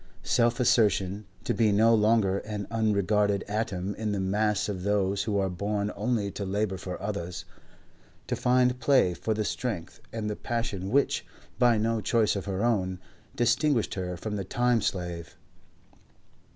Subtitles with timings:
[0.23, 5.37] Self assertion; to be no longer an unregarded atom in the mass of those who
[5.37, 7.45] are born only to labour for others;
[8.25, 11.23] to find play for the strength and the passion which,
[11.59, 12.97] by no choice of her own,
[13.35, 15.37] distinguished her from the tame slave.